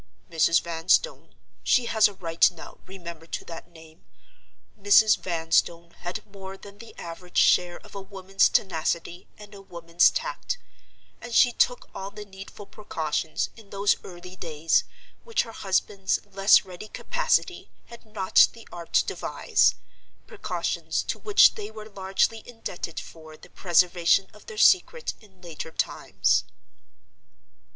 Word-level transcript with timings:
Mrs. 0.31 0.61
Vanstone—she 0.63 1.85
has 1.85 2.07
a 2.07 2.15
right 2.15 2.49
now, 2.49 2.79
remember, 2.87 3.27
to 3.27 3.45
that 3.45 3.69
name—Mrs. 3.69 5.15
Vanstone 5.19 5.91
had 5.99 6.25
more 6.25 6.57
than 6.57 6.79
the 6.79 6.97
average 6.97 7.37
share 7.37 7.77
of 7.81 7.93
a 7.93 8.01
woman's 8.01 8.49
tenacity 8.49 9.27
and 9.37 9.53
a 9.53 9.61
woman's 9.61 10.09
tact; 10.09 10.57
and 11.21 11.35
she 11.35 11.51
took 11.51 11.87
all 11.93 12.09
the 12.09 12.25
needful 12.25 12.65
precautions, 12.65 13.49
in 13.55 13.69
those 13.69 13.95
early 14.03 14.35
days, 14.35 14.85
which 15.23 15.43
her 15.43 15.51
husband's 15.51 16.19
less 16.25 16.65
ready 16.65 16.87
capacity 16.87 17.69
had 17.85 18.03
not 18.03 18.47
the 18.53 18.67
art 18.71 18.93
to 18.93 19.05
devise—precautions 19.05 21.03
to 21.03 21.19
which 21.19 21.53
they 21.53 21.69
were 21.69 21.87
largely 21.87 22.41
indebted 22.49 22.99
for 22.99 23.37
the 23.37 23.51
preservation 23.51 24.25
of 24.33 24.47
their 24.47 24.57
secret 24.57 25.13
in 25.21 25.41
later 25.41 25.69
times. 25.69 26.43